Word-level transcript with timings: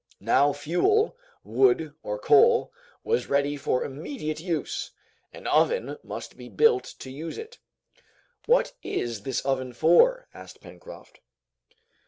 Now 0.19 0.51
fuel, 0.51 1.15
wood 1.43 1.93
or 2.01 2.17
coal, 2.17 2.73
was 3.03 3.27
ready 3.29 3.55
for 3.55 3.83
immediate 3.83 4.39
use, 4.39 4.89
an 5.31 5.45
oven 5.45 5.95
must 6.01 6.35
be 6.37 6.49
built 6.49 6.85
to 6.97 7.11
use 7.11 7.37
it. 7.37 7.59
"What 8.47 8.73
is 8.81 9.21
this 9.21 9.41
oven 9.41 9.73
for?" 9.73 10.27
asked 10.33 10.59
Pencroft. 10.59 11.19